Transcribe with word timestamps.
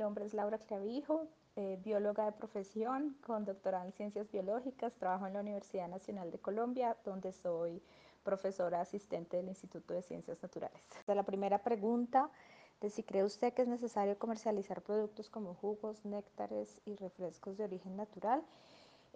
nombre 0.00 0.24
es 0.24 0.32
Laura 0.32 0.56
Clavijo, 0.56 1.28
eh, 1.56 1.78
bióloga 1.84 2.24
de 2.24 2.32
profesión 2.32 3.18
con 3.26 3.44
doctorado 3.44 3.84
en 3.84 3.92
ciencias 3.92 4.30
biológicas. 4.30 4.94
Trabajo 4.94 5.26
en 5.26 5.34
la 5.34 5.40
Universidad 5.40 5.88
Nacional 5.88 6.30
de 6.30 6.38
Colombia, 6.38 6.96
donde 7.04 7.32
soy 7.32 7.82
profesora 8.24 8.80
asistente 8.80 9.36
del 9.36 9.48
Instituto 9.48 9.92
de 9.92 10.00
Ciencias 10.00 10.42
Naturales. 10.42 10.82
la 11.06 11.22
primera 11.22 11.58
pregunta 11.62 12.30
de 12.80 12.88
si 12.88 13.02
cree 13.02 13.24
usted 13.24 13.52
que 13.52 13.60
es 13.60 13.68
necesario 13.68 14.18
comercializar 14.18 14.80
productos 14.80 15.28
como 15.28 15.54
jugos, 15.54 16.02
néctares 16.06 16.80
y 16.86 16.96
refrescos 16.96 17.58
de 17.58 17.64
origen 17.64 17.94
natural. 17.94 18.42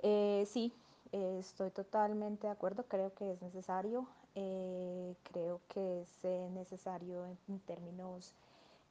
Eh, 0.02 0.44
sí, 0.46 0.74
eh, 1.12 1.38
estoy 1.40 1.70
totalmente 1.70 2.46
de 2.46 2.52
acuerdo, 2.52 2.84
creo 2.86 3.14
que 3.14 3.32
es 3.32 3.40
necesario. 3.40 4.06
creo 4.34 5.60
que 5.68 6.02
es 6.02 6.24
necesario 6.50 7.24
en 7.24 7.60
términos 7.60 8.34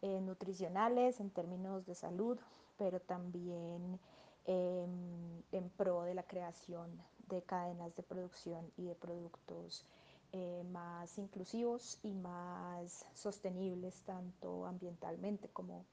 eh, 0.03 0.19
nutricionales, 0.19 1.21
en 1.21 1.29
términos 1.29 1.85
de 1.85 1.95
salud, 1.95 2.37
pero 2.77 2.99
también 2.99 3.97
em, 4.43 5.41
en 5.53 5.69
pro 5.77 6.01
de 6.03 6.13
la 6.13 6.23
creación 6.23 6.89
de 7.29 7.41
cadenas 7.43 7.95
de 7.95 8.03
producción 8.03 8.69
y 8.75 8.83
de 8.83 8.95
productos 8.95 9.85
eh, 10.33 10.65
más 10.73 11.17
inclusivos 11.17 11.99
y 12.03 12.11
más 12.11 13.05
sostenibles 13.13 14.01
tanto 14.01 14.65
ambientalmente 14.65 15.47
como, 15.47 15.85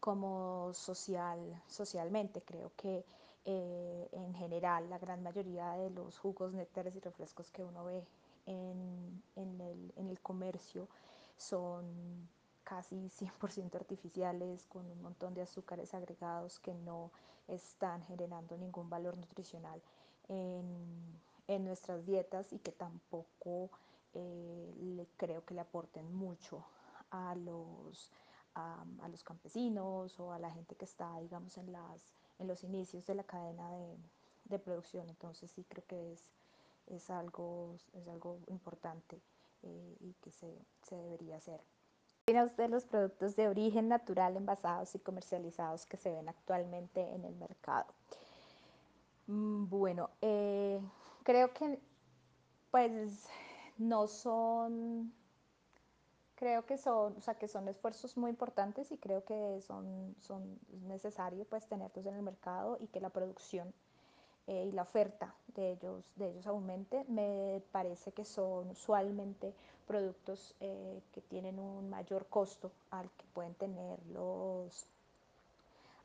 como 0.00 0.74
social, 0.74 1.38
socialmente. 1.68 2.42
Creo 2.42 2.72
que 2.74 3.04
eh, 3.44 4.08
en 4.10 4.34
general 4.34 4.90
la 4.90 4.98
gran 4.98 5.22
mayoría 5.22 5.70
de 5.74 5.90
los 5.90 6.18
jugos, 6.18 6.52
néctares 6.52 6.96
y 6.96 7.00
refrescos 7.00 7.52
que 7.52 7.62
uno 7.62 7.84
ve 7.84 8.04
en, 8.46 9.22
el, 9.36 9.92
en 9.94 10.08
el 10.08 10.20
comercio 10.20 10.88
son 11.36 12.28
casi 12.64 12.96
100% 13.10 13.74
artificiales, 13.74 14.66
con 14.66 14.86
un 14.90 15.02
montón 15.02 15.34
de 15.34 15.42
azúcares 15.42 15.94
agregados 15.94 16.58
que 16.60 16.74
no 16.74 17.10
están 17.48 18.02
generando 18.04 18.56
ningún 18.56 18.88
valor 18.88 19.16
nutricional 19.16 19.80
en, 20.28 21.20
nuestras 21.64 22.06
dietas 22.06 22.50
y 22.54 22.58
que 22.58 22.72
tampoco 22.72 23.68
eh, 24.14 24.74
le, 24.80 25.06
creo 25.18 25.44
que 25.44 25.52
le 25.52 25.60
aporten 25.60 26.10
mucho 26.14 26.64
a 27.10 27.34
los, 27.34 28.10
a, 28.54 28.82
los 29.10 29.22
campesinos 29.22 30.18
o 30.18 30.32
a 30.32 30.38
la 30.38 30.50
gente 30.50 30.74
que 30.76 30.86
está, 30.86 31.20
digamos, 31.20 31.58
en, 31.58 31.70
las, 31.70 32.14
en 32.38 32.46
los 32.46 32.64
inicios 32.64 33.04
de 33.04 33.14
la 33.16 33.24
cadena 33.24 33.70
de, 33.70 33.98
de 34.46 34.58
producción. 34.58 35.10
Entonces 35.10 35.50
sí 35.50 35.62
creo 35.68 35.84
que 35.86 36.14
es, 36.14 36.24
es, 36.86 37.10
algo, 37.10 37.74
es 37.92 38.08
algo 38.08 38.38
importante 38.46 39.20
eh, 39.62 39.96
y 40.00 40.14
que 40.22 40.30
se, 40.30 40.56
se 40.82 40.96
debería 40.96 41.36
hacer 41.36 41.60
de 42.26 42.68
los 42.68 42.84
productos 42.84 43.34
de 43.34 43.48
origen 43.48 43.88
natural 43.88 44.36
envasados 44.36 44.94
y 44.94 45.00
comercializados 45.00 45.86
que 45.86 45.96
se 45.96 46.12
ven 46.12 46.28
actualmente 46.28 47.00
en 47.00 47.24
el 47.24 47.34
mercado? 47.34 47.92
Mm, 49.26 49.68
bueno, 49.68 50.08
eh, 50.20 50.80
creo 51.24 51.52
que 51.52 51.80
pues 52.70 53.26
no 53.76 54.06
son, 54.06 55.12
creo 56.36 56.64
que 56.64 56.78
son, 56.78 57.16
o 57.16 57.20
sea, 57.20 57.34
que 57.34 57.48
son 57.48 57.66
esfuerzos 57.66 58.16
muy 58.16 58.30
importantes 58.30 58.92
y 58.92 58.98
creo 58.98 59.24
que 59.24 59.60
son, 59.60 60.14
son 60.20 60.60
pues 61.50 61.66
tenerlos 61.66 62.06
en 62.06 62.14
el 62.14 62.22
mercado 62.22 62.78
y 62.80 62.86
que 62.86 63.00
la 63.00 63.10
producción 63.10 63.74
eh, 64.48 64.66
y 64.68 64.72
la 64.72 64.82
oferta 64.82 65.32
de 65.54 65.72
ellos, 65.72 66.04
de 66.16 66.30
ellos 66.30 66.46
aumente. 66.46 67.04
Me 67.08 67.62
parece 67.70 68.12
que 68.12 68.24
son 68.24 68.70
usualmente 68.70 69.54
productos 69.86 70.54
eh, 70.60 71.00
que 71.12 71.20
tienen 71.20 71.58
un 71.58 71.90
mayor 71.90 72.26
costo 72.26 72.72
al 72.90 73.08
que 73.10 73.24
pueden 73.34 73.54
tener 73.54 74.04
los 74.06 74.86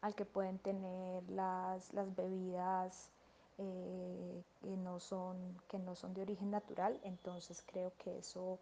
al 0.01 0.13
que 0.13 0.25
pueden 0.25 0.59
tener 0.59 1.27
las, 1.29 1.91
las 1.93 2.15
bebidas 2.15 3.09
eh, 3.57 4.43
que, 4.61 4.67
no 4.67 4.99
son, 4.99 5.35
que 5.67 5.79
no 5.79 5.95
son 5.95 6.13
de 6.13 6.21
origen 6.21 6.51
natural, 6.51 6.99
entonces 7.03 7.63
creo 7.65 7.91
que 7.97 8.19
eso 8.19 8.59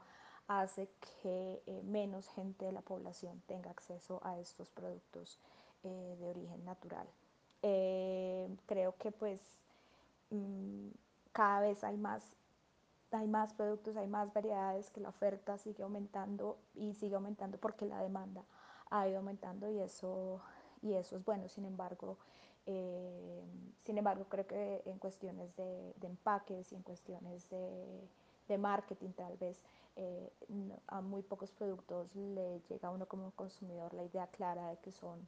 hace 0.47 0.88
que 1.22 1.62
menos 1.84 2.30
gente 2.30 2.66
de 2.66 2.72
la 2.72 2.81
población 2.81 3.41
tenga 3.47 3.69
acceso 3.69 4.22
a 4.24 4.40
estos 4.40 4.69
productos 4.69 5.38
de 5.84 6.30
origen 6.30 6.64
natural. 6.64 7.08
creo 7.62 8.96
que 8.97 9.12
pues 9.12 9.41
cada 11.31 11.62
vez 11.62 11.84
hay 11.84 11.97
más, 11.97 12.36
hay 13.12 13.28
más 13.28 13.53
productos, 13.53 13.96
hay 13.97 14.08
más 14.08 14.34
variedades, 14.34 14.90
que 14.90 15.02
la 15.02 15.09
oferta 15.09 15.58
sigue 15.58 15.84
aumentando 15.84 16.58
y 16.74 16.94
sigue 16.94 17.16
aumentando 17.16 17.58
porque 17.58 17.86
la 17.86 18.02
demanda 18.02 18.44
ha 18.90 19.08
ido 19.08 19.18
aumentando 19.18 19.69
y 19.69 19.80
eso, 19.80 20.41
y 20.81 20.94
eso 20.94 21.18
es 21.18 21.25
bueno. 21.25 21.47
Sin 21.50 21.66
embargo, 21.66 22.18
eh, 22.66 23.44
sin 23.84 23.97
embargo, 23.97 24.25
creo 24.30 24.47
que 24.47 24.81
en 24.85 24.97
cuestiones 24.97 25.56
de, 25.56 25.94
empaques 26.02 26.72
y 26.72 26.75
en 26.75 26.84
cuestiones 26.84 27.47
de, 27.50 28.58
marketing 28.58 29.09
tal 29.12 29.35
vez 29.38 29.58
eh, 29.96 30.31
a 30.88 31.02
muy 31.02 31.22
pocos 31.24 31.52
productos 31.52 32.16
le 32.16 32.62
llega 32.69 32.88
a 32.88 32.91
uno 32.91 33.08
como 33.08 33.31
consumidor 33.31 33.94
la 33.94 34.03
idea 34.03 34.28
clara 34.28 34.69
de 34.69 34.78
que 34.78 34.91
son 34.91 35.28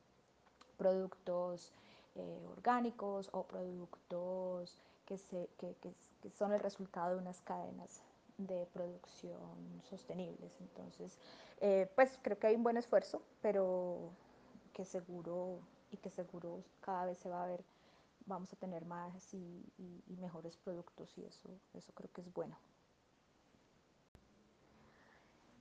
productos 0.77 1.73
eh, 2.17 2.47
orgánicos 2.51 3.29
o 3.31 3.43
productos 3.43 4.77
que, 5.05 5.17
se, 5.17 5.49
que, 5.57 5.75
que, 5.81 5.93
son 6.31 6.53
el 6.53 6.59
resultado 6.59 7.15
de 7.15 7.21
unas 7.21 7.41
cadenas 7.41 8.01
de 8.37 8.67
producción 8.73 9.81
sostenibles. 9.89 10.59
Entonces, 10.59 11.17
eh, 11.61 11.89
pues 11.95 12.19
creo 12.21 12.37
que 12.37 12.47
hay 12.47 12.55
un 12.55 12.63
buen 12.63 12.77
esfuerzo, 12.77 13.21
pero 13.41 14.09
que 14.73 14.85
seguro 14.85 15.59
y 15.91 15.97
que 15.97 16.09
seguro 16.09 16.63
cada 16.81 17.05
vez 17.05 17.17
se 17.19 17.29
va 17.29 17.43
a 17.43 17.47
ver, 17.47 17.63
vamos 18.25 18.51
a 18.51 18.57
tener 18.57 18.85
más 18.85 19.33
y, 19.33 19.63
y 20.07 20.17
mejores 20.17 20.57
productos 20.57 21.17
y 21.17 21.23
eso, 21.23 21.49
eso 21.73 21.91
creo 21.93 22.11
que 22.11 22.21
es 22.21 22.33
bueno. 22.33 22.57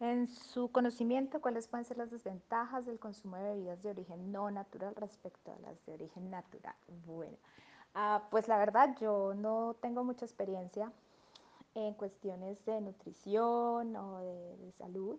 En 0.01 0.29
su 0.29 0.71
conocimiento, 0.71 1.41
¿cuáles 1.41 1.69
pueden 1.69 1.85
ser 1.85 1.97
las 1.97 2.11
desventajas 2.11 2.85
del 2.87 2.99
consumo 2.99 3.37
de 3.37 3.55
bebidas 3.55 3.83
de 3.83 3.91
origen 3.91 4.31
no 4.31 4.51
natural 4.51 4.95
respecto 4.95 5.53
a 5.53 5.59
las 5.61 5.85
de 5.87 5.95
origen 5.95 6.31
natural? 6.31 6.77
Bueno, 7.07 7.37
Ah, 7.99 8.29
pues 8.31 8.47
la 8.47 8.59
verdad, 8.59 8.95
yo 9.01 9.33
no 9.35 9.75
tengo 9.81 10.05
mucha 10.05 10.27
experiencia 10.27 10.93
en 11.75 11.95
cuestiones 11.95 12.63
de 12.67 12.83
nutrición 12.83 13.97
o 13.97 14.21
de, 14.21 14.71
salud. 14.77 15.19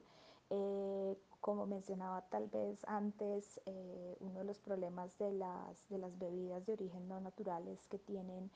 Eh, 0.51 1.17
como 1.41 1.65
mencionaba 1.65 2.21
tal 2.29 2.47
vez 2.49 2.85
antes, 2.85 3.59
eh, 3.65 4.15
uno 4.19 4.38
de 4.39 4.45
los 4.45 4.59
problemas 4.59 5.17
de 5.17 5.31
las, 5.31 5.89
de 5.89 5.97
las 5.97 6.19
bebidas 6.19 6.67
de 6.67 6.73
origen 6.73 7.07
no 7.07 7.19
natural 7.19 7.67
es 7.67 7.88
que 7.88 7.97
tienen 7.97 8.51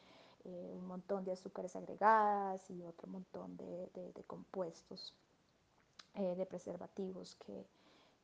eh, 0.46 0.72
un 0.72 0.86
montón 0.86 1.26
de 1.26 1.32
azúcares 1.32 1.76
agregadas 1.76 2.70
y 2.70 2.84
otro 2.84 3.08
montón 3.08 3.58
de, 3.58 3.90
de 3.96 4.24
compuestos, 4.28 5.16
de 6.14 6.46
preservativos 6.46 7.36
que, 7.36 7.66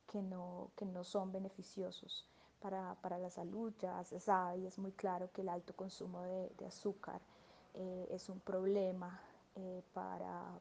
que, 0.06 0.22
no, 0.22 0.70
que 0.76 0.84
no 0.84 1.04
son 1.04 1.32
beneficiosos 1.32 2.26
para, 2.60 2.94
para, 2.96 3.18
la 3.18 3.30
salud. 3.30 3.72
Ya 3.80 4.02
se 4.04 4.20
sabe 4.20 4.58
y 4.58 4.66
es 4.66 4.78
muy 4.78 4.92
claro 4.92 5.30
que 5.32 5.42
el 5.42 5.48
alto 5.48 5.74
consumo 5.74 6.22
de, 6.22 6.50
de 6.58 6.66
azúcar 6.66 7.20
eh, 7.74 8.08
es 8.10 8.28
un 8.28 8.40
problema 8.40 9.20
eh, 9.56 9.82
para, 9.92 10.60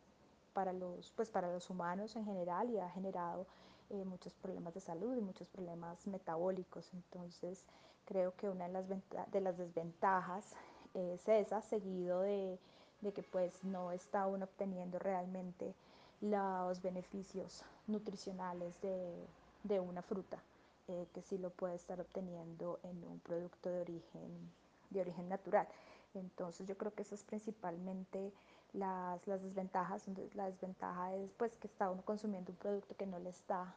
para, 0.54 0.74
los, 0.74 1.12
pues 1.12 1.30
para 1.30 1.52
los 1.52 1.70
humanos 1.70 2.16
en 2.16 2.26
general 2.26 2.70
y 2.70 2.80
ha 2.80 2.90
generado 2.90 3.46
eh, 3.90 4.04
muchos 4.06 4.34
problemas 4.36 4.74
de 4.74 4.82
salud 4.82 5.16
y 5.16 5.22
muchos 5.22 5.48
problemas 5.50 6.06
metabólicos. 6.08 6.94
Entonces 6.94 7.66
creo 8.06 8.36
que 8.36 8.50
una 8.50 8.68
de 8.68 8.74
las, 8.74 8.88
de 9.32 9.42
las 9.42 9.58
desventajas 9.58 10.54
es 10.94 11.28
esa, 11.28 11.62
seguido 11.62 12.22
de, 12.22 12.60
de 13.02 13.12
que 13.14 13.24
pues 13.24 13.64
no 13.64 13.92
está 13.92 14.28
uno 14.28 14.46
obteniendo 14.46 15.00
realmente 15.00 15.76
los 16.22 16.82
beneficios 16.82 17.64
nutricionales 17.88 18.80
de, 18.82 19.28
de 19.64 19.80
una 19.80 20.02
fruta. 20.02 20.42
Eh, 20.90 21.06
que 21.14 21.22
sí 21.22 21.38
lo 21.38 21.50
puede 21.50 21.76
estar 21.76 22.00
obteniendo 22.00 22.80
en 22.84 23.04
un 23.04 23.19
producto 23.19 23.69
de 23.69 23.81
origen, 23.81 24.50
de 24.90 25.02
origen 25.02 25.28
natural. 25.28 25.68
Entonces 26.14 26.66
yo 26.66 26.78
creo 26.78 26.94
que 26.94 27.02
eso 27.02 27.14
es 27.14 27.25
principalmente 27.25 28.31
las, 28.72 29.28
las 29.28 29.44
desventajas. 29.44 30.04
La 30.34 30.46
desventaja 30.46 31.14
es 31.14 31.30
pues 31.34 31.54
que 31.58 31.68
está 31.68 31.90
uno 31.92 32.04
consumiendo 32.04 32.54
un 32.54 32.58
producto 32.58 32.96
que 32.96 33.06
no 33.06 33.20
le 33.20 33.31
está 33.31 33.75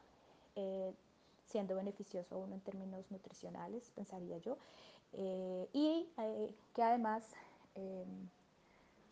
eh, 0.55 0.95
siendo 1.47 1.75
beneficioso 1.75 2.37
a 2.37 2.39
uno 2.39 2.55
en 2.55 2.61
términos 2.61 3.11
nutricionales, 3.11 3.91
pensaría 3.97 4.39
yo. 4.39 4.57
Eh, 5.13 5.69
y 5.73 6.09
que 6.75 6.83
además, 6.85 7.25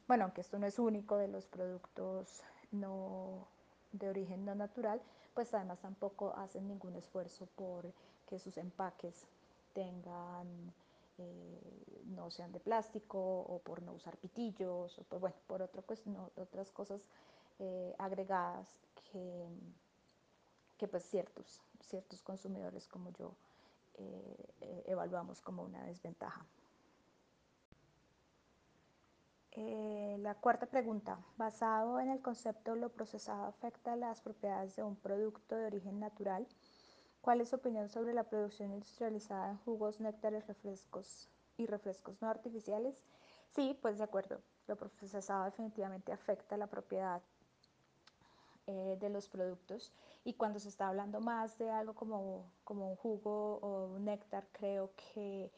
bueno, 0.07 0.23
aunque 0.23 0.43
esto 0.43 0.57
no 0.61 0.69
es 0.69 0.79
único 0.79 1.17
de 1.17 1.27
los 1.27 1.47
productos 1.47 2.43
no 2.70 3.47
de 3.93 4.09
origen 4.09 4.44
no 4.44 4.55
natural, 4.55 5.00
pues 5.35 5.53
además 5.55 5.81
tampoco 5.81 6.35
hacen 6.37 6.67
ningún 6.69 6.94
esfuerzo 6.97 7.47
por 7.56 7.93
que 8.26 8.38
sus 8.38 8.56
empaques 8.59 9.26
tengan, 9.73 10.73
eh, 11.19 12.03
no 12.06 12.31
sean 12.31 12.53
de 12.53 12.61
plástico 12.61 13.19
o 13.19 13.59
por 13.61 13.82
no 13.82 13.93
usar 13.93 14.17
pitillos 14.19 14.99
o 14.99 15.03
por, 15.05 15.20
bueno, 15.20 15.37
por 15.47 15.62
otras 15.62 16.70
cosas 16.73 17.00
eh, 17.59 17.94
agregadas 17.99 18.69
que, 19.12 19.47
que 20.76 20.88
pues 20.88 21.05
ciertos, 21.05 21.61
ciertos 21.81 22.23
consumidores 22.23 22.87
como 22.87 23.11
yo 23.11 23.35
eh, 23.94 24.85
evaluamos 24.87 25.41
como 25.41 25.62
una 25.62 25.82
desventaja. 25.85 26.44
Eh, 29.61 30.17
la 30.21 30.37
cuarta 30.37 30.67
pregunta, 30.67 31.19
basado 31.37 31.99
en 31.99 32.11
el 32.11 32.23
concepto 32.23 32.77
lo 32.77 32.91
procesado 32.91 33.47
afecta 33.47 33.97
las 33.97 34.21
propiedades 34.21 34.77
de 34.77 34.85
un 34.85 34.95
producto 34.95 35.57
de 35.57 35.67
origen 35.67 35.99
natural, 35.99 36.47
¿cuál 37.23 37.41
es 37.41 37.49
su 37.49 37.57
opinión 37.57 37.89
sobre 37.89 38.15
la 38.15 38.23
producción 38.23 38.71
industrializada 38.71 39.51
en 39.51 39.59
jugos, 39.59 39.99
néctares, 39.99 40.47
refrescos 40.47 41.29
y 41.57 41.67
refrescos 41.67 42.23
no 42.23 42.29
artificiales? 42.29 43.03
Sí, 43.49 43.77
pues 43.83 43.99
de 43.99 44.05
acuerdo, 44.05 44.41
lo 44.69 44.77
procesado 44.77 45.47
definitivamente 45.47 46.13
afecta 46.13 46.57
la 46.57 46.69
propiedad 46.69 47.21
eh, 48.69 48.97
de 49.01 49.09
los 49.09 49.29
productos 49.29 49.93
y 50.23 50.35
cuando 50.35 50.61
se 50.61 50.69
está 50.69 50.87
hablando 50.87 51.19
más 51.21 51.59
de 51.59 51.69
algo 51.69 51.95
como, 51.95 52.45
como 52.63 52.91
un 52.91 52.97
jugo 52.97 53.57
o 53.57 53.87
un 53.87 54.05
néctar, 54.05 54.47
creo 54.53 54.93
que 54.95 55.51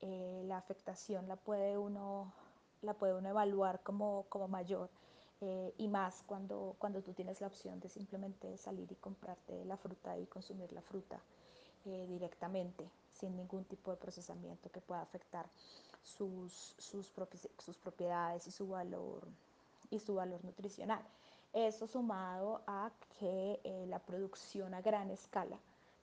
eh, 0.00 0.42
la 0.46 0.56
afectación 0.56 1.28
la 1.28 1.36
puede 1.36 1.76
uno 1.76 2.32
la 2.82 2.94
puede 2.94 3.14
uno 3.14 3.28
evaluar 3.28 3.82
como, 3.82 4.26
como 4.28 4.48
mayor 4.48 4.90
eh, 5.40 5.74
y 5.78 5.88
más 5.88 6.22
cuando, 6.26 6.76
cuando 6.78 7.02
tú 7.02 7.12
tienes 7.12 7.40
la 7.40 7.46
opción 7.48 7.80
de 7.80 7.88
simplemente 7.88 8.56
salir 8.58 8.90
y 8.90 8.94
comprarte 8.96 9.64
la 9.64 9.76
fruta 9.76 10.16
y 10.18 10.26
consumir 10.26 10.72
la 10.72 10.82
fruta 10.82 11.20
eh, 11.84 12.06
directamente 12.08 12.88
sin 13.12 13.36
ningún 13.36 13.64
tipo 13.64 13.90
de 13.90 13.96
procesamiento 13.96 14.70
que 14.70 14.80
pueda 14.80 15.02
afectar 15.02 15.46
sus, 16.02 16.74
sus, 16.78 17.10
sus 17.58 17.76
propiedades 17.78 18.46
y 18.46 18.50
su 18.50 18.68
valor 18.68 19.26
y 19.90 19.98
su 19.98 20.14
valor 20.14 20.44
nutricional. 20.44 21.02
Eso 21.52 21.86
sumado 21.86 22.62
a 22.66 22.90
que 23.18 23.60
eh, 23.62 23.86
la 23.88 23.98
producción 23.98 24.74
a 24.74 24.80
gran 24.80 25.10
escala 25.10 25.58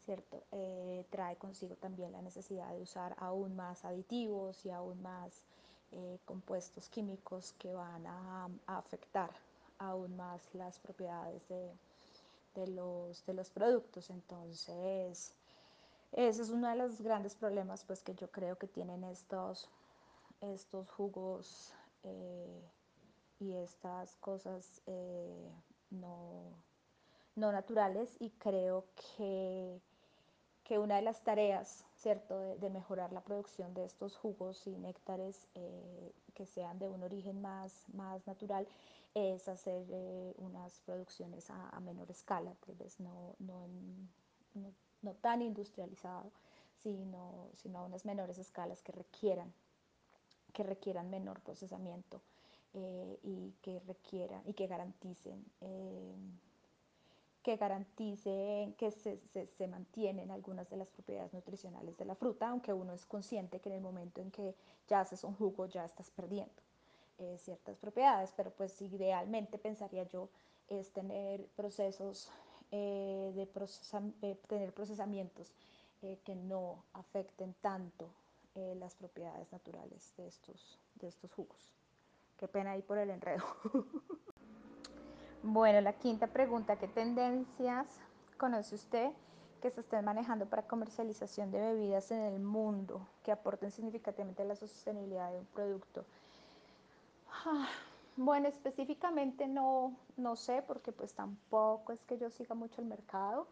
¿cierto? 0.09 0.41
Eh, 0.51 1.05
trae 1.11 1.35
consigo 1.35 1.75
también 1.75 2.11
la 2.11 2.21
necesidad 2.23 2.71
de 2.71 2.81
usar 2.81 3.15
aún 3.19 3.55
más 3.55 3.85
aditivos 3.85 4.65
y 4.65 4.71
aún 4.71 4.99
más 5.03 5.43
eh, 5.91 6.19
compuestos 6.25 6.89
químicos 6.89 7.53
que 7.59 7.73
van 7.73 8.05
a, 8.05 8.49
afectar 8.67 9.31
aún 9.77 10.15
más 10.15 10.53
las 10.53 10.77
propiedades 10.79 11.47
de, 11.47 11.71
de, 12.55 12.67
los, 12.67 13.25
de 13.25 13.33
los 13.33 13.49
productos. 13.49 14.09
Entonces, 14.09 15.33
ese 16.11 16.41
es 16.41 16.49
uno 16.49 16.69
de 16.69 16.75
los 16.75 17.01
grandes 17.01 17.35
problemas 17.35 17.83
pues, 17.85 18.03
que 18.03 18.13
yo 18.15 18.29
creo 18.31 18.57
que 18.57 18.67
tienen 18.67 19.03
estos, 19.03 19.69
estos 20.41 20.89
jugos 20.89 21.73
eh, 22.03 22.61
y 23.39 23.53
estas 23.53 24.15
cosas 24.17 24.81
eh, 24.85 25.51
no, 25.91 26.53
no 27.35 27.51
naturales 27.51 28.15
y 28.19 28.31
creo 28.31 28.85
que 29.17 29.79
que 30.69 30.77
una 30.77 30.97
de 30.97 31.01
las 31.01 31.23
tareas, 31.23 31.83
¿cierto?, 31.95 32.39
de, 32.39 32.69
mejorar 32.69 33.11
la 33.11 33.21
producción 33.21 33.73
de 33.73 33.85
estos 33.85 34.15
jugos 34.15 34.67
y 34.67 34.77
néctares 34.77 35.47
eh, 35.55 36.13
que 36.35 36.45
sean 36.45 36.77
de 36.77 36.87
un 36.87 37.01
origen 37.01 37.41
más, 37.41 37.89
más 37.91 38.27
natural 38.27 38.67
es 39.15 39.47
hacer 39.49 39.83
eh, 39.89 40.35
unas 40.37 40.79
producciones 40.81 41.49
a, 41.49 41.79
menor 41.79 42.11
escala, 42.11 42.53
tal 42.63 42.75
vez 42.75 42.99
no, 42.99 43.35
no, 43.39 43.67
no, 45.01 45.13
tan 45.15 45.41
industrializado, 45.41 46.31
sino, 46.83 47.49
sino 47.55 47.79
a 47.79 47.83
unas 47.85 48.05
menores 48.05 48.37
escalas 48.37 48.83
que 48.83 48.91
requieran, 48.91 49.51
que 50.53 50.61
requieran 50.61 51.09
menor 51.09 51.39
procesamiento 51.39 52.21
eh, 52.75 53.17
y 53.23 53.55
que 53.63 53.79
requieran 53.87 54.43
y 54.45 54.53
que 54.53 54.67
garanticen 54.67 55.43
que 57.43 57.55
garantice 57.55 58.73
que 58.77 58.91
se, 58.91 59.17
se, 59.33 59.47
se, 59.47 59.67
mantienen 59.67 60.29
algunas 60.29 60.69
de 60.69 60.77
las 60.77 60.89
propiedades 60.89 61.33
nutricionales 61.33 61.97
de 61.97 62.05
la 62.05 62.15
fruta, 62.15 62.49
aunque 62.49 62.73
uno 62.73 62.93
es 62.93 63.05
consciente 63.05 63.59
que 63.59 63.69
en 63.69 63.75
el 63.75 63.81
momento 63.81 64.21
en 64.21 64.29
que 64.31 64.55
ya 64.87 64.99
haces 64.99 65.23
un 65.23 65.35
jugo 65.35 65.65
ya 65.65 65.85
estás 65.85 66.11
perdiendo 66.11 66.61
eh, 67.17 67.37
ciertas 67.37 67.77
propiedades, 67.77 68.33
pero 68.35 68.51
pues 68.51 68.81
idealmente 68.81 69.57
pensaría 69.57 70.03
yo 70.03 70.29
es 70.67 70.91
tener 70.91 71.45
procesos 71.55 72.29
eh, 72.71 73.31
de, 73.35 73.47
procesa 73.47 74.01
de, 74.21 74.35
tener 74.47 74.73
procesamientos 74.73 75.55
eh, 76.01 76.19
que 76.23 76.35
no 76.35 76.83
afecten 76.93 77.55
tanto 77.61 78.09
eh, 78.55 78.75
las 78.77 78.95
propiedades 78.95 79.51
naturales 79.51 80.13
de 80.17 80.27
estos, 80.27 80.79
de 80.95 81.07
estos 81.07 81.33
jugos. 81.33 81.73
Qué 82.37 82.47
pena 82.47 82.71
ahí 82.71 82.81
por 82.81 82.97
el 82.97 83.09
enredo. 83.09 83.43
Bueno, 85.41 85.79
la 85.79 85.93
quinta 85.93 86.27
pregunta, 86.27 86.75
¿qué 86.75 86.89
tendencias 86.89 87.87
conoce 88.37 88.75
usted 88.75 89.11
que 89.61 89.71
se 89.71 89.79
estén 89.79 90.03
manejando 90.03 90.45
para 90.47 90.63
comercialización 90.63 91.49
de 91.51 91.59
bebidas 91.59 92.11
en 92.11 92.19
el 92.21 92.39
mundo 92.39 93.07
que 93.23 93.31
aporten 93.31 93.71
significativamente 93.71 94.41
a 94.41 94.45
la 94.45 94.55
sostenibilidad 94.57 95.31
de 95.31 95.39
un 95.39 95.45
producto? 95.45 96.03
Ah, 97.45 97.69
bueno, 98.17 98.49
específicamente 98.49 99.47
no, 99.47 99.93
no 100.17 100.35
sé, 100.35 100.61
porque 100.61 100.91
pues 100.91 101.13
tampoco 101.13 101.93
es 101.93 102.03
que 102.03 102.17
yo 102.17 102.29
siga 102.29 102.53
mucho 102.53 102.81
el 102.81 102.87
mercado. 102.87 103.47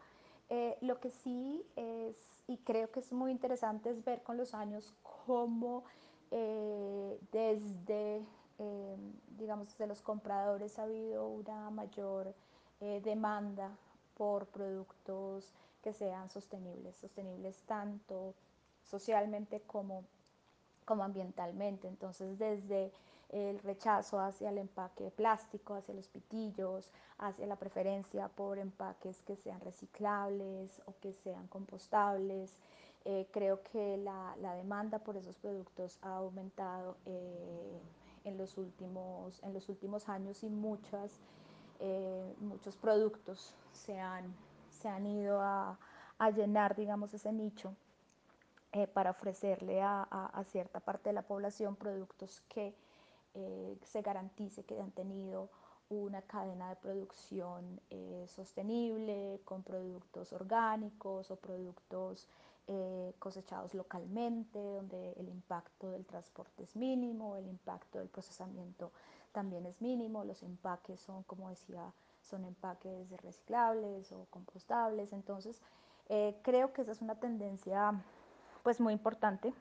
Eh, 0.50 0.76
lo 0.82 1.00
que 1.00 1.10
sí 1.10 1.64
es, 1.74 2.16
y 2.46 2.58
creo 2.58 2.90
que 2.90 3.00
es 3.00 3.12
muy 3.12 3.30
interesante, 3.30 3.88
es 3.88 4.04
ver 4.04 4.22
con 4.22 4.36
los 4.36 4.52
años 4.52 4.92
cómo 5.26 5.84
eh, 6.30 7.18
desde 7.32 8.22
eh, 8.58 8.96
digamos, 9.38 9.76
de 9.78 9.86
los 9.86 10.02
compradores 10.02 10.78
ha 10.78 10.84
habido 10.84 11.26
una 11.28 11.70
mayor 11.70 12.34
eh, 12.80 13.00
demanda 13.04 13.70
por 14.16 14.46
productos 14.46 15.52
que 15.82 15.92
sean 15.92 16.28
sostenibles, 16.28 16.96
sostenibles 16.96 17.62
tanto 17.62 18.34
socialmente 18.82 19.60
como, 19.60 20.04
como 20.84 21.04
ambientalmente. 21.04 21.86
Entonces, 21.86 22.38
desde 22.38 22.92
el 23.30 23.58
rechazo 23.60 24.18
hacia 24.20 24.50
el 24.50 24.58
empaque 24.58 25.10
plástico, 25.10 25.74
hacia 25.74 25.94
los 25.94 26.08
pitillos, 26.08 26.90
hacia 27.18 27.46
la 27.46 27.56
preferencia 27.56 28.28
por 28.28 28.58
empaques 28.58 29.20
que 29.22 29.36
sean 29.36 29.60
reciclables 29.60 30.82
o 30.86 30.94
que 31.00 31.12
sean 31.12 31.46
compostables. 31.48 32.54
Eh, 33.04 33.28
creo 33.30 33.62
que 33.62 33.96
la, 33.98 34.34
la, 34.40 34.54
demanda 34.54 34.98
por 34.98 35.16
esos 35.16 35.36
productos 35.36 35.98
ha 36.02 36.16
aumentado 36.16 36.96
eh, 37.06 37.80
en 38.28 38.38
los 38.38 38.56
últimos, 38.58 39.42
en 39.42 39.52
los 39.52 39.68
últimos 39.68 40.08
años 40.08 40.42
y 40.44 40.48
muchas, 40.48 41.20
eh, 41.80 42.34
muchos 42.38 42.76
productos 42.76 43.54
se 43.72 43.98
han, 43.98 44.34
se 44.70 44.88
han 44.88 45.06
ido 45.06 45.40
a, 45.40 45.78
a 46.18 46.30
llenar, 46.30 46.76
digamos, 46.76 47.12
ese 47.14 47.32
nicho 47.32 47.74
eh, 48.72 48.86
para 48.86 49.10
ofrecerle 49.10 49.82
a, 49.82 50.02
a, 50.02 50.44
cierta 50.44 50.80
parte 50.80 51.10
de 51.10 51.14
la 51.14 51.22
población 51.22 51.74
productos 51.76 52.42
que 52.48 52.74
eh, 53.34 53.78
se 53.82 54.02
garantice 54.02 54.64
que 54.64 54.80
han 54.80 54.90
tenido 54.92 55.48
una 55.90 56.20
cadena 56.20 56.68
de 56.68 56.76
producción 56.76 57.80
sostenible, 58.26 59.40
con 59.46 59.62
productos 59.62 60.34
orgánicos 60.34 61.30
o 61.30 61.36
productos 61.36 62.28
eh, 62.70 63.14
cosechados 63.18 63.72
localmente, 63.72 64.58
donde 64.58 65.12
el 65.12 65.28
impacto 65.28 65.90
del 65.90 66.04
transporte 66.04 66.64
es 66.64 66.76
mínimo, 66.76 67.36
el 67.36 67.46
impacto 67.46 67.98
del 67.98 68.08
procesamiento 68.08 68.92
también 69.32 69.64
es 69.64 69.80
mínimo, 69.80 70.22
los 70.24 70.42
empaques 70.42 71.00
son, 71.00 71.22
como 71.22 71.48
decía, 71.48 71.92
son 72.20 72.44
empaques 72.44 73.10
reciclables 73.22 74.12
o 74.12 74.26
compostables, 74.30 75.14
entonces 75.14 75.62
eh, 76.10 76.36
creo 76.42 76.72
que 76.74 76.82
esa 76.82 76.92
es 76.92 77.00
una 77.00 77.14
tendencia 77.14 77.94
pues 78.62 78.80
muy 78.80 78.92
importante 78.92 79.54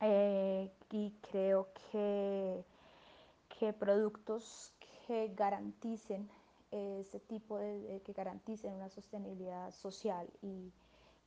eh, 0.00 0.70
y 0.90 1.12
creo 1.30 1.68
que, 1.90 2.64
que 3.58 3.72
productos 3.74 4.72
que 5.06 5.32
garanticen 5.36 6.30
ese 6.70 7.20
tipo 7.20 7.58
de, 7.58 8.00
que 8.04 8.12
garanticen 8.12 8.72
una 8.72 8.88
sostenibilidad 8.88 9.70
social 9.72 10.28
y, 10.42 10.72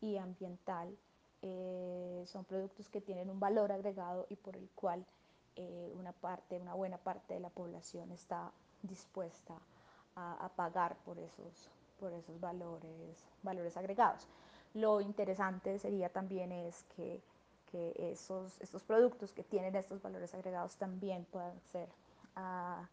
y 0.02 0.18
ambiental. 0.18 0.98
Eh, 1.42 2.24
son 2.28 2.44
productos 2.44 2.90
que 2.90 3.00
tienen 3.00 3.30
un 3.30 3.40
valor 3.40 3.72
agregado 3.72 4.26
y 4.30 4.36
por 4.36 4.58
el 4.58 4.70
cual 4.76 5.06
eh, 5.56 5.94
una 5.96 6.12
parte, 6.12 6.60
una 6.60 6.74
buena 6.74 6.98
parte 6.98 7.34
de 7.34 7.40
la 7.40 7.50
población 7.50 8.12
está 8.12 8.52
dispuesta 8.82 9.56
a, 10.16 10.46
a, 10.46 10.50
pagar 10.50 10.98
por 11.06 11.18
esos, 11.18 11.70
por 12.00 12.14
esos 12.14 12.40
valores, 12.40 13.26
valores 13.44 13.78
agregados. 13.78 14.28
Lo 14.74 15.02
interesante 15.02 15.80
sería 15.80 16.10
también 16.10 16.52
es 16.52 16.84
que, 16.96 17.22
que 17.72 17.94
esos, 18.12 18.60
estos 18.60 18.84
productos 18.84 19.32
que 19.32 19.44
tienen 19.44 19.76
estos 19.76 20.02
valores 20.02 20.34
agregados 20.34 20.76
también 20.76 21.26
puedan 21.26 21.60
ser 21.72 21.90
uh, 22.38 22.86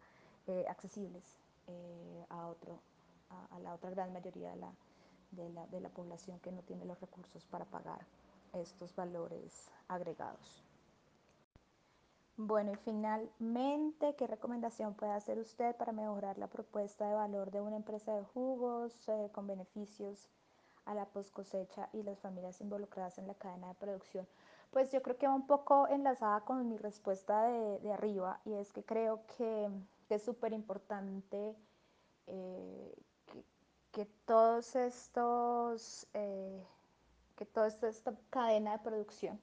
eh, 0.47 0.65
accesibles 0.67 1.23
eh, 1.67 2.25
a, 2.29 2.47
otro, 2.47 2.79
a, 3.29 3.55
a, 3.55 3.59
la 3.59 3.73
otra 3.73 3.91
gran 3.91 4.11
mayoría 4.11 4.49
de 4.51 4.57
la, 4.57 4.71
de 5.31 5.79
la, 5.81 5.89
población 5.89 6.39
que 6.39 6.51
no 6.51 6.61
tiene 6.61 6.85
los 6.85 6.99
recursos 6.99 7.45
para 7.45 7.65
pagar 7.65 8.05
estos 8.53 8.95
valores 8.95 9.69
agregados. 9.87 10.63
Bueno, 12.37 12.71
y 12.71 12.75
finalmente, 12.75 14.15
¿qué 14.15 14.27
recomendación 14.27 14.93
puede 14.93 15.11
hacer 15.11 15.39
usted 15.39 15.75
para 15.75 15.91
mejorar 15.91 16.37
la 16.37 16.47
propuesta 16.47 17.07
de 17.07 17.15
valor 17.15 17.49
de 17.51 17.61
una 17.61 17.75
empresa 17.75 18.15
de 18.15 18.23
jugos 18.23 19.09
eh, 19.09 19.29
con 19.31 19.47
beneficios 19.47 20.29
a 20.85 20.93
la 20.93 21.05
post 21.05 21.31
cosecha 21.33 21.89
y 21.93 22.03
las 22.03 22.19
familias 22.19 22.61
involucradas 22.61 23.17
en 23.17 23.27
la 23.27 23.33
cadena 23.33 23.69
de 23.69 23.73
producción. 23.73 24.27
Pues 24.71 24.91
yo 24.91 25.01
creo 25.01 25.17
que 25.17 25.27
va 25.27 25.33
un 25.33 25.47
poco 25.47 25.87
enlazada 25.87 26.41
con 26.41 26.67
mi 26.69 26.77
respuesta 26.77 27.47
de, 27.47 27.91
arriba 27.91 28.39
y 28.45 28.53
es 28.53 28.71
que 28.71 28.83
creo 28.83 29.25
que, 29.37 29.69
que 30.07 30.15
es 30.15 30.23
súper 30.23 30.53
importante 30.53 31.55
eh, 32.27 32.93
que, 33.97 34.05
todos 34.27 34.75
estos, 34.75 36.05
eh, 36.13 36.63
que 37.35 37.45
toda 37.45 37.65
esta 37.65 38.13
cadena 38.29 38.73
de 38.73 38.83
producción, 38.83 39.39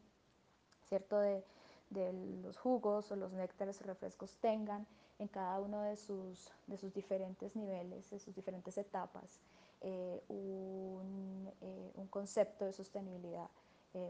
¿cierto? 0.89 1.19
De, 1.19 1.43
de 1.91 2.13
los 2.41 2.57
jugos 2.57 3.11
o 3.11 3.17
los 3.17 3.33
néctares 3.33 3.81
o 3.81 3.85
refrescos 3.85 4.37
tengan 4.37 4.87
en 5.19 5.27
cada 5.27 5.59
uno 5.59 5.83
de 5.83 5.97
sus, 5.97 6.53
de 6.69 6.79
sus 6.79 6.95
diferentes 6.95 7.57
niveles, 7.57 8.09
de 8.11 8.21
sus 8.21 8.33
diferentes 8.33 8.79
etapas, 8.79 9.41
eh, 9.81 10.23
un, 10.29 11.51
eh, 11.61 11.91
un, 11.97 12.07
concepto 12.07 12.65
de 12.65 12.73
sostenibilidad 12.73 13.49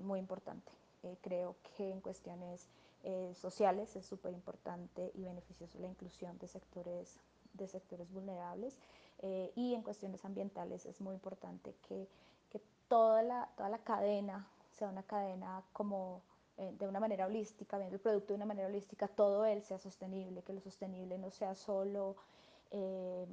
muy 0.02 0.18
importante. 0.18 0.70
Creo 1.20 1.56
que 1.76 1.90
en 1.90 2.00
cuestiones 2.00 2.68
sociales 3.34 3.96
es 3.96 4.06
súper 4.06 4.32
importante 4.32 5.10
y 5.14 5.24
beneficioso 5.24 5.78
la 5.78 5.88
inclusión 5.88 6.38
de 6.38 6.48
sectores, 6.48 7.18
de 7.52 7.68
sectores 7.68 8.10
vulnerables 8.10 8.78
eh, 9.24 9.50
y 9.56 9.74
en 9.74 9.82
cuestiones 9.82 10.24
ambientales 10.24 10.86
es 10.86 11.00
muy 11.00 11.14
importante 11.14 11.74
que, 11.88 12.06
que 12.50 12.60
toda, 12.88 13.22
la, 13.22 13.48
toda 13.56 13.68
la 13.68 13.78
cadena 13.78 14.46
sea 14.70 14.88
una 14.88 15.02
cadena 15.02 15.62
como 15.72 16.22
de 16.56 16.86
una 16.86 17.00
manera 17.00 17.26
holística, 17.26 17.78
viendo 17.78 17.96
el 17.96 18.00
producto 18.00 18.28
de 18.28 18.36
una 18.36 18.46
manera 18.46 18.68
holística, 18.68 19.08
todo 19.08 19.44
él 19.44 19.64
sea 19.64 19.80
sostenible, 19.80 20.44
que 20.44 20.52
lo 20.52 20.60
sostenible 20.60 21.18
no 21.18 21.32
sea 21.32 21.56
solo 21.56 22.14
eh, 22.70 23.26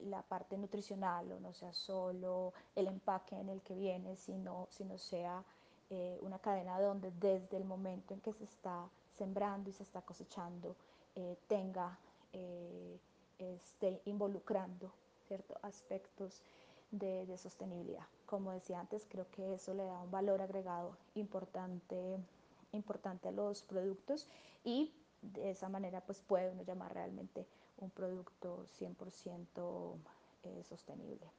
la 0.00 0.22
parte 0.22 0.56
nutricional 0.56 1.30
o 1.32 1.40
no 1.40 1.52
sea 1.52 1.72
solo 1.72 2.52
el 2.74 2.86
empaque 2.86 3.38
en 3.38 3.48
el 3.48 3.60
que 3.62 3.74
viene, 3.74 4.16
sino, 4.16 4.66
sino 4.70 4.98
sea 4.98 5.44
eh, 5.90 6.18
una 6.22 6.38
cadena 6.38 6.80
donde 6.80 7.10
desde 7.12 7.56
el 7.56 7.64
momento 7.64 8.14
en 8.14 8.20
que 8.20 8.32
se 8.32 8.44
está 8.44 8.88
sembrando 9.16 9.70
y 9.70 9.72
se 9.72 9.82
está 9.82 10.02
cosechando 10.02 10.76
eh, 11.14 11.36
tenga, 11.46 11.98
eh, 12.32 12.98
esté 13.38 14.00
involucrando 14.04 14.92
ciertos 15.30 15.56
aspectos 15.62 16.42
de, 16.90 17.38
sostenibilidad. 17.38 18.04
Como 18.26 18.50
decía 18.50 18.80
antes, 18.80 19.06
creo 19.08 19.30
que 19.30 19.54
eso 19.54 19.72
le 19.74 19.84
da 19.84 20.00
un 20.00 20.10
valor 20.10 20.42
agregado 20.42 20.96
importante, 21.14 22.18
importante 22.72 23.28
a 23.28 23.30
los 23.30 23.62
productos 23.62 24.26
y 24.64 24.92
de 25.22 25.50
esa 25.52 25.68
manera 25.68 26.00
pues 26.00 26.20
puede 26.20 26.50
uno 26.50 26.64
llamar 26.64 26.92
realmente 26.94 27.46
un 27.78 27.90
producto 27.90 28.64
100% 28.80 29.94
eh, 30.42 30.64
sostenible. 30.64 31.30